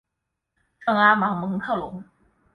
[0.79, 2.03] 圣阿芒蒙特龙。